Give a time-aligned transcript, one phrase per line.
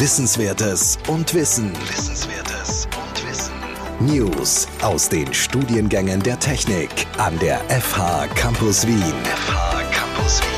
[0.00, 1.72] Wissenswertes und Wissen.
[1.72, 3.52] Wissenswertes und Wissen.
[3.98, 9.02] News aus den Studiengängen der Technik an der FH Campus Wien.
[9.24, 10.48] FH Campus Wien.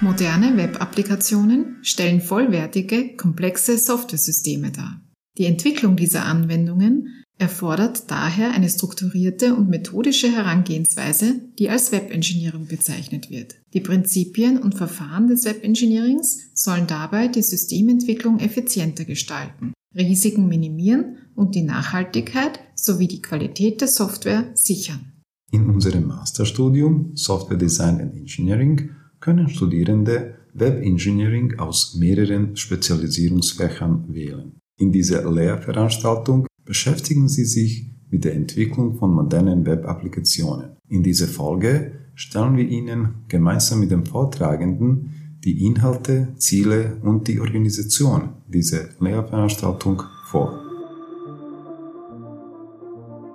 [0.00, 5.00] Moderne Web-Applikationen stellen vollwertige, komplexe Softwaresysteme dar.
[5.38, 13.30] Die Entwicklung dieser Anwendungen erfordert daher eine strukturierte und methodische Herangehensweise, die als Web-Engineering bezeichnet
[13.30, 13.56] wird.
[13.74, 21.56] Die Prinzipien und Verfahren des Web-Engineerings sollen dabei die Systementwicklung effizienter gestalten, Risiken minimieren und
[21.56, 25.12] die Nachhaltigkeit sowie die Qualität der Software sichern.
[25.50, 34.52] In unserem Masterstudium Software Design and Engineering können Studierende Web Engineering aus mehreren Spezialisierungsfächern wählen.
[34.78, 40.76] In dieser Lehrveranstaltung beschäftigen Sie sich mit der Entwicklung von modernen Web-Applikationen.
[40.88, 47.40] In dieser Folge stellen wir Ihnen gemeinsam mit dem Vortragenden die Inhalte, Ziele und die
[47.40, 50.60] Organisation dieser Lehrveranstaltung vor.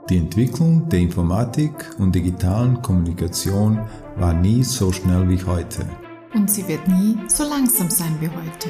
[0.09, 3.81] Die Entwicklung der Informatik und digitalen Kommunikation
[4.15, 5.85] war nie so schnell wie heute.
[6.33, 8.69] Und sie wird nie so langsam sein wie heute.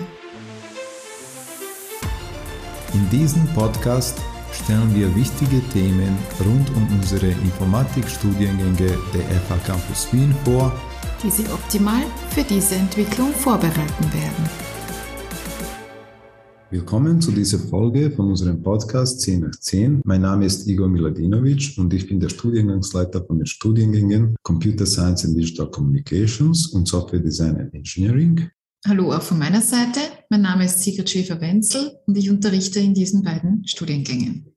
[2.94, 4.20] In diesem Podcast
[4.52, 10.72] stellen wir wichtige Themen rund um unsere Informatikstudiengänge der FH Campus Wien vor,
[11.24, 14.68] die Sie optimal für diese Entwicklung vorbereiten werden.
[16.70, 20.02] Willkommen zu dieser Folge von unserem Podcast 10 nach 10.
[20.04, 25.24] Mein Name ist Igor Miladinovic und ich bin der Studiengangsleiter von den Studiengängen Computer Science
[25.24, 28.50] and Digital Communications und Software Design and Engineering.
[28.86, 30.02] Hallo auch von meiner Seite.
[30.30, 34.54] Mein Name ist Sigrid Schäfer-Wenzel und ich unterrichte in diesen beiden Studiengängen.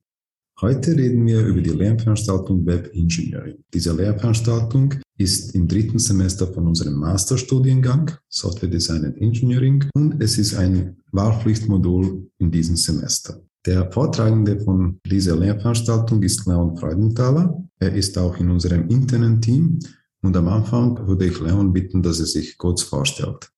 [0.61, 3.63] Heute reden wir über die Lehrveranstaltung Web Engineering.
[3.73, 10.39] Diese Lehrveranstaltung ist im dritten Semester von unserem Masterstudiengang Software Design and Engineering und es
[10.39, 13.41] ist ein Wahlpflichtmodul in diesem Semester.
[13.65, 17.63] Der Vortragende von dieser Lehrveranstaltung ist Leon Freudenthaler.
[17.79, 19.79] Er ist auch in unserem internen Team
[20.21, 23.53] und am Anfang würde ich Leon bitten, dass er sich kurz vorstellt.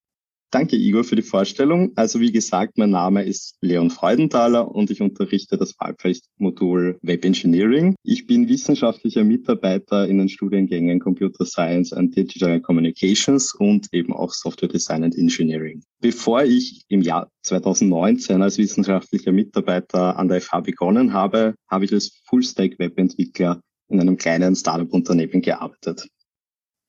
[0.52, 1.92] Danke, Igor, für die Vorstellung.
[1.96, 7.94] Also wie gesagt, mein Name ist Leon Freudenthaler und ich unterrichte das Wahlpflichtmodul Web Engineering.
[8.02, 14.34] Ich bin wissenschaftlicher Mitarbeiter in den Studiengängen Computer Science and Digital Communications und eben auch
[14.34, 15.82] Software Design and Engineering.
[16.02, 21.94] Bevor ich im Jahr 2019 als wissenschaftlicher Mitarbeiter an der FH begonnen habe, habe ich
[21.94, 23.58] als Full-Stack-Webentwickler
[23.88, 26.08] in einem kleinen Startup-Unternehmen gearbeitet.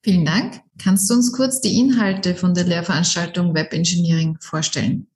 [0.04, 0.60] Vielen Dank.
[0.76, 5.06] Kannst du uns kurz die Inhalte von der Lehrveranstaltung Web Engineering vorstellen?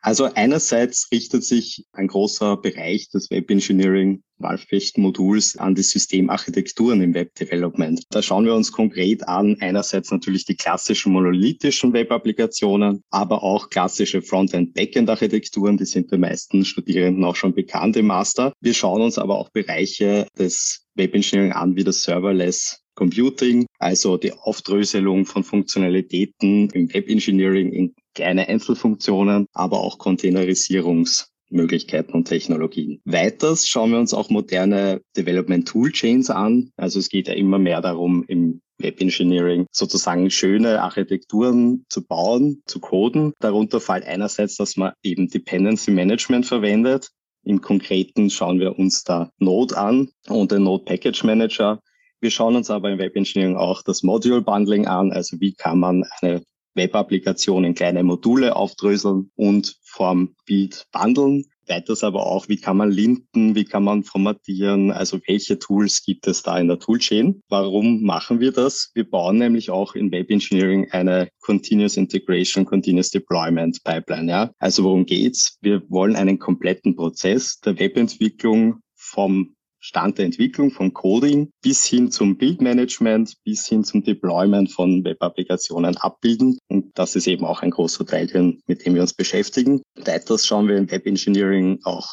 [0.00, 7.14] Also einerseits richtet sich ein großer Bereich des Web Engineering Wahlpflichtmoduls an die Systemarchitekturen im
[7.14, 8.02] Web Development.
[8.10, 14.22] Da schauen wir uns konkret an, einerseits natürlich die klassischen monolithischen Web-Applikationen, aber auch klassische
[14.22, 18.52] Frontend-Backend-Architekturen, die sind den meisten Studierenden auch schon bekannt im Master.
[18.60, 24.16] Wir schauen uns aber auch Bereiche des Web Engineering an, wie das Serverless Computing, also
[24.16, 33.00] die Aufdröselung von Funktionalitäten im Web Engineering in kleine Einzelfunktionen, aber auch Containerisierungsmöglichkeiten und Technologien.
[33.04, 36.70] Weiters schauen wir uns auch moderne Development Toolchains an.
[36.76, 42.62] Also es geht ja immer mehr darum, im Web Engineering sozusagen schöne Architekturen zu bauen,
[42.66, 43.32] zu coden.
[43.38, 47.08] Darunter fällt einerseits, dass man eben Dependency Management verwendet.
[47.44, 51.80] Im Konkreten schauen wir uns da Node an und den Node Package Manager
[52.22, 55.80] wir schauen uns aber im Web Engineering auch das Module Bundling an, also wie kann
[55.80, 56.42] man eine
[56.74, 61.44] Web-Applikation in kleine Module aufdröseln und vom Build bundeln.
[61.68, 66.26] Weiters aber auch, wie kann man linten, wie kann man formatieren, also welche Tools gibt
[66.26, 67.40] es da in der Toolchain.
[67.48, 68.90] Warum machen wir das?
[68.94, 74.30] Wir bauen nämlich auch in Web Engineering eine Continuous Integration, Continuous Deployment Pipeline.
[74.30, 74.50] Ja?
[74.58, 75.58] Also worum geht's?
[75.60, 82.12] Wir wollen einen kompletten Prozess der Webentwicklung vom Stand der Entwicklung von Coding bis hin
[82.12, 86.56] zum Bildmanagement, bis hin zum Deployment von Web-Applikationen abbilden.
[86.68, 89.82] Und das ist eben auch ein großer Teil, mit dem wir uns beschäftigen.
[89.96, 92.08] Weiters schauen wir im Web Engineering auch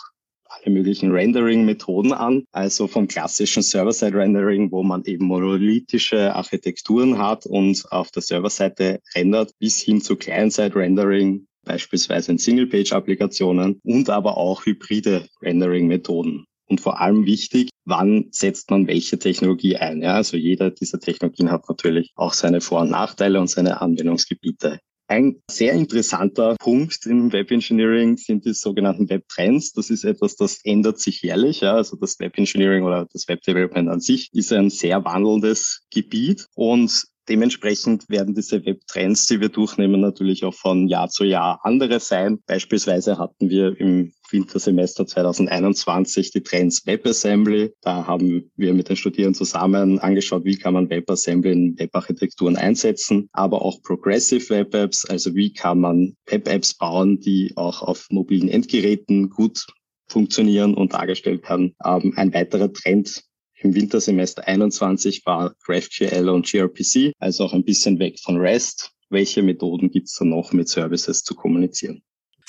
[0.50, 7.86] alle möglichen Rendering-Methoden an, also vom klassischen Server-Side-Rendering, wo man eben monolithische Architekturen hat und
[7.92, 15.28] auf der Serverseite rendert, bis hin zu Client-Side-Rendering, beispielsweise in Single-Page-Applikationen und aber auch hybride
[15.44, 20.02] Rendering-Methoden und vor allem wichtig, wann setzt man welche Technologie ein.
[20.02, 24.80] Ja, also jeder dieser Technologien hat natürlich auch seine Vor- und Nachteile und seine Anwendungsgebiete.
[25.08, 29.74] Ein sehr interessanter Punkt im Web Engineering sind die sogenannten Web Trends.
[29.74, 31.62] Das ist etwas, das ändert sich jährlich.
[31.62, 31.74] Ja.
[31.74, 36.46] Also das Web Engineering oder das Web Development an sich ist ein sehr wandelndes Gebiet
[36.54, 42.00] und Dementsprechend werden diese Web-Trends, die wir durchnehmen, natürlich auch von Jahr zu Jahr andere
[42.00, 42.40] sein.
[42.48, 47.72] Beispielsweise hatten wir im Wintersemester 2021 die Trends WebAssembly.
[47.82, 53.30] Da haben wir mit den Studierenden zusammen angeschaut, wie kann man WebAssembly in Webarchitekturen einsetzen,
[53.32, 58.50] aber auch Progressive Web Apps, also wie kann man Web-Apps bauen, die auch auf mobilen
[58.50, 59.68] Endgeräten gut
[60.08, 61.76] funktionieren und dargestellt werden.
[61.86, 63.24] Ähm, ein weiterer Trend
[63.62, 68.92] im Wintersemester 21 war GraphQL und gRPC, also auch ein bisschen weg von REST.
[69.10, 72.02] Welche Methoden gibt es da noch mit Services zu kommunizieren?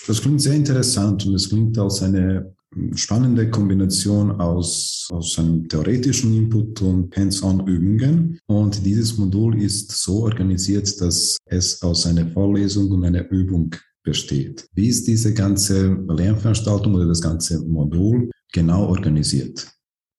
[0.07, 2.55] Das klingt sehr interessant und es klingt als eine
[2.95, 8.39] spannende Kombination aus, aus einem theoretischen Input und Hands-on-Übungen.
[8.47, 14.67] Und dieses Modul ist so organisiert, dass es aus einer Vorlesung und einer Übung besteht.
[14.75, 19.67] Wie ist diese ganze Lernveranstaltung oder das ganze Modul genau organisiert?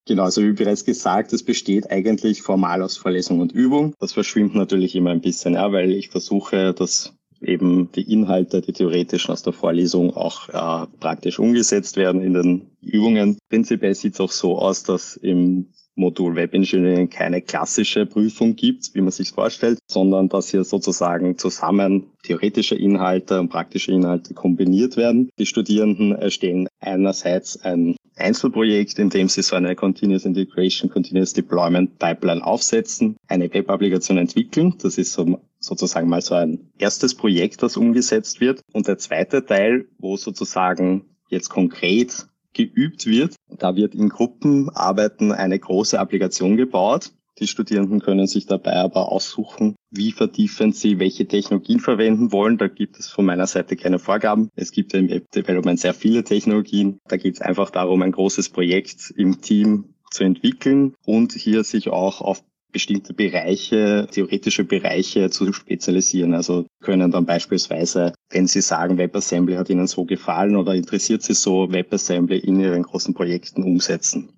[0.07, 3.93] Genau, also wie bereits gesagt, es besteht eigentlich formal aus Vorlesung und Übung.
[3.99, 8.73] Das verschwimmt natürlich immer ein bisschen, ja, weil ich versuche, dass eben die Inhalte, die
[8.73, 13.37] theoretischen aus der Vorlesung auch äh, praktisch umgesetzt werden in den Übungen.
[13.49, 18.93] Prinzipiell sieht es auch so aus, dass im Modul Web Engineering keine klassische Prüfung gibt,
[18.93, 24.97] wie man sich vorstellt, sondern dass hier sozusagen zusammen theoretische Inhalte und praktische Inhalte kombiniert
[24.97, 25.29] werden.
[25.37, 31.97] Die Studierenden erstellen einerseits ein Einzelprojekt, in dem sie so eine Continuous Integration, Continuous Deployment
[31.99, 34.75] Pipeline aufsetzen, eine Web-Applikation entwickeln.
[34.81, 38.61] Das ist so, sozusagen mal so ein erstes Projekt, das umgesetzt wird.
[38.73, 43.35] Und der zweite Teil, wo sozusagen jetzt konkret geübt wird.
[43.49, 47.11] Da wird in Gruppenarbeiten eine große Applikation gebaut.
[47.39, 52.57] Die Studierenden können sich dabei aber aussuchen, wie vertiefen sie welche Technologien verwenden wollen.
[52.57, 54.49] Da gibt es von meiner Seite keine Vorgaben.
[54.55, 56.99] Es gibt im Web Development sehr viele Technologien.
[57.07, 61.87] Da geht es einfach darum, ein großes Projekt im Team zu entwickeln und hier sich
[61.89, 66.33] auch auf bestimmte Bereiche, theoretische Bereiche zu spezialisieren.
[66.33, 71.33] Also können dann beispielsweise, wenn Sie sagen, WebAssembly hat Ihnen so gefallen oder interessiert Sie
[71.33, 74.29] so, WebAssembly in Ihren großen Projekten umsetzen.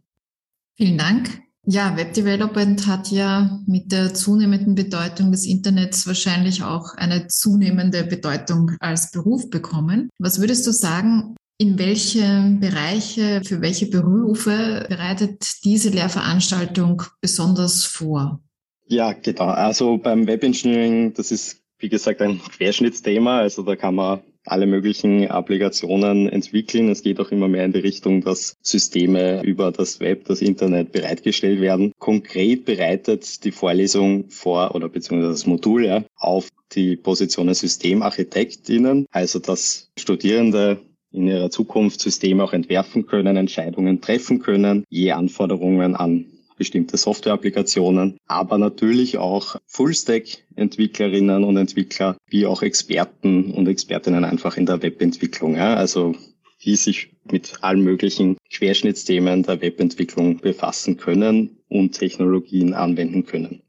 [0.75, 1.43] Vielen Dank.
[1.65, 8.03] Ja, Web Development hat ja mit der zunehmenden Bedeutung des Internets wahrscheinlich auch eine zunehmende
[8.03, 10.09] Bedeutung als Beruf bekommen.
[10.19, 18.41] Was würdest du sagen, in welche Bereiche, für welche Berufe bereitet diese Lehrveranstaltung besonders vor?
[18.85, 19.45] Ja, genau.
[19.45, 23.39] Also beim Webengineering, das ist wie gesagt ein Querschnittsthema.
[23.39, 26.89] Also da kann man alle möglichen Applikationen entwickeln.
[26.89, 30.91] Es geht auch immer mehr in die Richtung, dass Systeme über das Web, das Internet
[30.91, 31.93] bereitgestellt werden.
[31.97, 39.39] Konkret bereitet die Vorlesung vor oder beziehungsweise das Modul ja, auf die Position Systemarchitektinnen, also
[39.39, 40.81] dass Studierende
[41.13, 46.25] in ihrer Zukunft Systeme auch entwerfen können, Entscheidungen treffen können, je Anforderungen an
[46.57, 54.65] bestimmte Software-Applikationen, aber natürlich auch Full-Stack-Entwicklerinnen und Entwickler, wie auch Experten und Expertinnen einfach in
[54.65, 55.55] der Webentwicklung.
[55.55, 55.75] Ja?
[55.75, 56.15] Also
[56.63, 63.61] die sich mit allen möglichen Querschnittsthemen der Webentwicklung befassen können und Technologien anwenden können.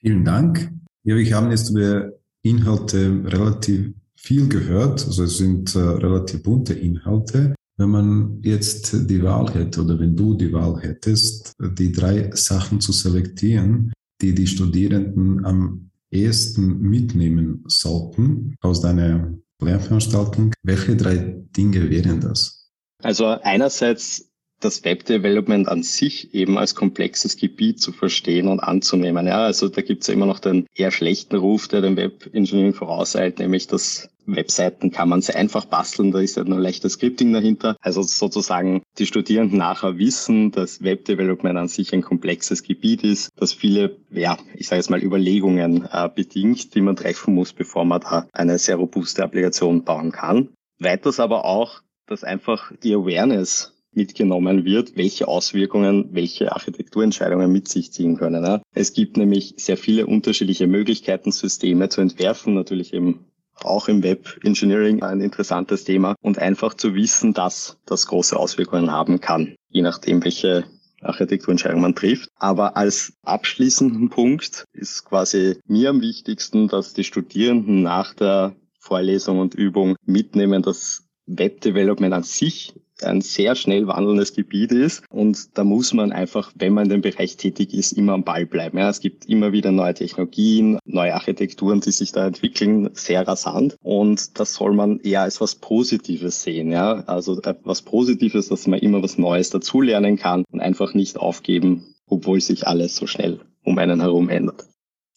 [0.00, 0.72] Vielen Dank.
[1.04, 5.04] Ja, wir haben jetzt über Inhalte relativ viel gehört.
[5.04, 7.54] Also es sind äh, relativ bunte Inhalte.
[7.76, 12.80] Wenn man jetzt die Wahl hätte oder wenn du die Wahl hättest, die drei Sachen
[12.80, 13.92] zu selektieren,
[14.22, 21.16] die die Studierenden am ehesten mitnehmen sollten aus deiner Lehrveranstaltung, welche drei
[21.56, 22.70] Dinge wären das?
[23.02, 29.26] Also einerseits das Web-Development an sich eben als komplexes Gebiet zu verstehen und anzunehmen.
[29.26, 32.72] Ja, also da gibt es ja immer noch den eher schlechten Ruf, der dem Web-Engineering
[32.72, 37.32] vorauseilt, nämlich dass Webseiten kann man sehr einfach basteln, da ist ja nur leichtes Scripting
[37.32, 37.76] dahinter.
[37.80, 43.52] Also sozusagen die Studierenden nachher wissen, dass Web-Development an sich ein komplexes Gebiet ist, das
[43.52, 48.00] viele, ja, ich sage jetzt mal Überlegungen äh, bedingt, die man treffen muss, bevor man
[48.00, 50.50] da eine sehr robuste Applikation bauen kann.
[50.78, 57.92] Weiters aber auch, dass einfach die Awareness mitgenommen wird, welche Auswirkungen welche Architekturentscheidungen mit sich
[57.92, 58.60] ziehen können.
[58.74, 63.26] Es gibt nämlich sehr viele unterschiedliche Möglichkeiten, Systeme zu entwerfen, natürlich eben
[63.64, 68.90] auch im Web Engineering ein interessantes Thema und einfach zu wissen, dass das große Auswirkungen
[68.90, 70.64] haben kann, je nachdem, welche
[71.00, 72.30] Architekturentscheidung man trifft.
[72.36, 79.38] Aber als abschließenden Punkt ist quasi mir am wichtigsten, dass die Studierenden nach der Vorlesung
[79.38, 85.02] und Übung mitnehmen, dass Web Development an sich ein sehr schnell wandelndes Gebiet ist.
[85.10, 88.46] Und da muss man einfach, wenn man in dem Bereich tätig ist, immer am Ball
[88.46, 88.78] bleiben.
[88.78, 93.76] Ja, es gibt immer wieder neue Technologien, neue Architekturen, die sich da entwickeln, sehr rasant.
[93.82, 96.70] Und das soll man eher als was Positives sehen.
[96.70, 101.94] Ja, also was Positives, dass man immer was Neues dazulernen kann und einfach nicht aufgeben,
[102.06, 104.64] obwohl sich alles so schnell um einen herum ändert.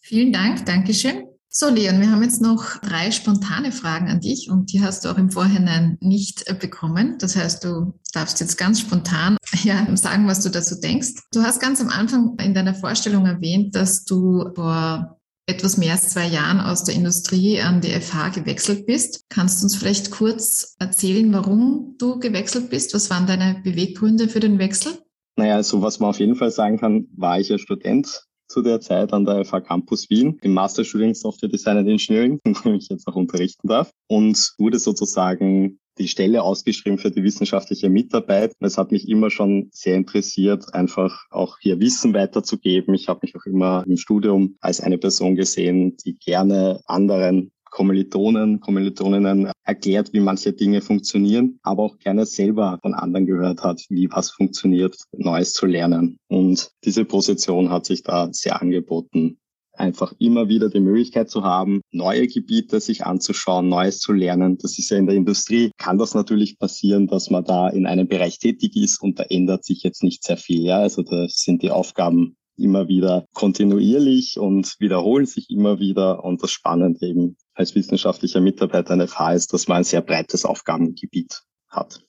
[0.01, 1.26] Vielen Dank, Dankeschön.
[1.59, 5.09] So, Leon, wir haben jetzt noch drei spontane Fragen an dich und die hast du
[5.09, 7.17] auch im Vorhinein nicht bekommen.
[7.17, 11.13] Das heißt, du darfst jetzt ganz spontan ja, sagen, was du dazu denkst.
[11.31, 16.09] Du hast ganz am Anfang in deiner Vorstellung erwähnt, dass du vor etwas mehr als
[16.09, 19.25] zwei Jahren aus der Industrie an die FH gewechselt bist.
[19.29, 22.93] Kannst du uns vielleicht kurz erzählen, warum du gewechselt bist?
[22.93, 24.91] Was waren deine Beweggründe für den Wechsel?
[25.37, 28.81] Naja, also was man auf jeden Fall sagen kann, war ich ja Student zu der
[28.81, 32.89] Zeit an der FH Campus Wien im Masterstudium Software Design and Engineering, in dem ich
[32.89, 38.53] jetzt auch unterrichten darf und wurde sozusagen die Stelle ausgeschrieben für die wissenschaftliche Mitarbeit.
[38.59, 42.93] Es hat mich immer schon sehr interessiert, einfach auch hier Wissen weiterzugeben.
[42.93, 48.60] Ich habe mich auch immer im Studium als eine Person gesehen, die gerne anderen Kommilitonen,
[48.60, 54.10] Kommilitoninnen erklärt, wie manche Dinge funktionieren, aber auch gerne selber von anderen gehört hat, wie
[54.10, 56.17] was funktioniert, Neues zu lernen.
[56.27, 59.38] Und diese Position hat sich da sehr angeboten,
[59.74, 64.57] einfach immer wieder die Möglichkeit zu haben, neue Gebiete sich anzuschauen, Neues zu lernen.
[64.57, 68.07] Das ist ja in der Industrie, kann das natürlich passieren, dass man da in einem
[68.07, 70.63] Bereich tätig ist und da ändert sich jetzt nicht sehr viel.
[70.63, 76.24] Ja, also da sind die Aufgaben immer wieder kontinuierlich und wiederholen sich immer wieder.
[76.24, 80.45] Und das Spannende eben als wissenschaftlicher Mitarbeiter an FH ist, dass man ein sehr breites
[80.45, 82.01] Aufgabengebiet hat.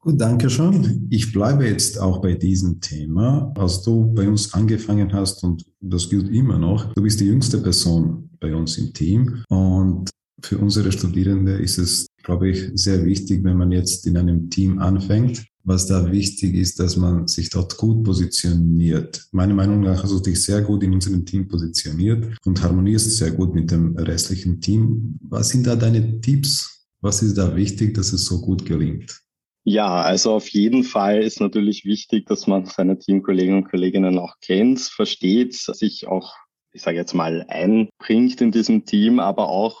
[0.00, 1.06] Gut, danke schon.
[1.08, 3.54] Ich bleibe jetzt auch bei diesem Thema.
[3.56, 7.58] Als du bei uns angefangen hast, und das gilt immer noch, du bist die jüngste
[7.58, 9.42] Person bei uns im Team.
[9.48, 10.10] Und
[10.44, 14.78] für unsere Studierende ist es, glaube ich, sehr wichtig, wenn man jetzt in einem Team
[14.78, 15.44] anfängt.
[15.66, 19.26] Was da wichtig ist, dass man sich dort gut positioniert.
[19.32, 23.30] Meiner Meinung nach hast du dich sehr gut in unserem Team positioniert und harmonierst sehr
[23.30, 25.18] gut mit dem restlichen Team.
[25.22, 26.86] Was sind da deine Tipps?
[27.00, 29.22] Was ist da wichtig, dass es so gut gelingt?
[29.64, 34.34] Ja, also auf jeden Fall ist natürlich wichtig, dass man seine Teamkollegen und Kolleginnen auch
[34.42, 36.34] kennt, versteht, sich auch,
[36.74, 39.80] ich sage jetzt mal, einbringt in diesem Team, aber auch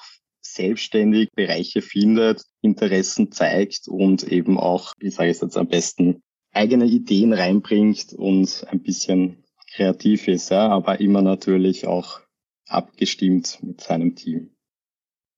[0.54, 6.86] selbstständig Bereiche findet, Interessen zeigt und eben auch, wie sage ich jetzt am besten, eigene
[6.86, 9.44] Ideen reinbringt und ein bisschen
[9.74, 12.20] kreativ ist, ja, aber immer natürlich auch
[12.66, 14.50] abgestimmt mit seinem Team.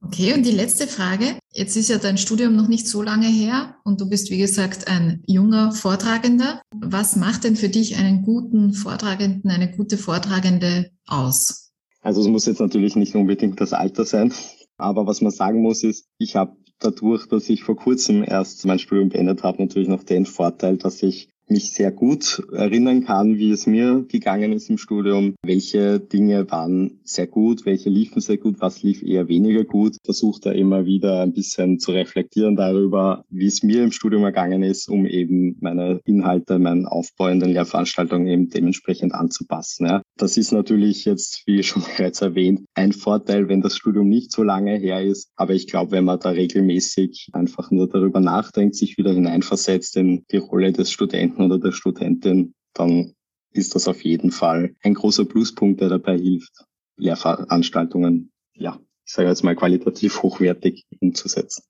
[0.05, 1.39] Okay, und die letzte Frage.
[1.53, 4.89] Jetzt ist ja dein Studium noch nicht so lange her und du bist, wie gesagt,
[4.89, 6.61] ein junger Vortragender.
[6.75, 11.73] Was macht denn für dich einen guten Vortragenden, eine gute Vortragende aus?
[12.03, 14.33] Also es muss jetzt natürlich nicht unbedingt das Alter sein,
[14.79, 18.79] aber was man sagen muss ist, ich habe dadurch, dass ich vor kurzem erst mein
[18.79, 23.51] Studium beendet habe, natürlich noch den Vorteil, dass ich mich sehr gut erinnern kann, wie
[23.51, 28.57] es mir gegangen ist im Studium, welche Dinge waren sehr gut, welche liefen sehr gut,
[28.61, 29.97] was lief eher weniger gut.
[30.05, 34.63] Versuche da immer wieder ein bisschen zu reflektieren darüber, wie es mir im Studium ergangen
[34.63, 39.87] ist, um eben meine Inhalte, meinen Aufbau in den Lehrveranstaltungen eben dementsprechend anzupassen.
[39.87, 40.03] Ja.
[40.17, 44.43] Das ist natürlich jetzt, wie schon bereits erwähnt, ein Vorteil, wenn das Studium nicht so
[44.43, 45.31] lange her ist.
[45.37, 50.25] Aber ich glaube, wenn man da regelmäßig einfach nur darüber nachdenkt, sich wieder hineinversetzt in
[50.31, 53.13] die Rolle des Studenten, Studenten oder der Studentin, dann
[53.53, 56.65] ist das auf jeden Fall ein großer Pluspunkt, der dabei hilft,
[56.99, 61.63] Lehrveranstaltungen, ja, ich sage jetzt mal qualitativ hochwertig umzusetzen.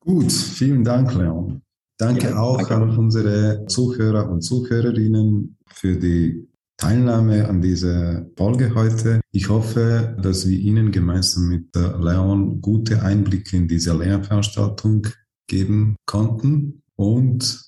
[0.00, 1.62] Gut, vielen Dank, Leon.
[1.98, 2.74] Danke ja, auch danke.
[2.74, 9.20] an unsere Zuhörer und Zuhörerinnen für die Teilnahme an dieser Folge heute.
[9.32, 15.08] Ich hoffe, dass wir Ihnen gemeinsam mit Leon gute Einblicke in diese Lehrveranstaltung
[15.48, 17.67] geben konnten und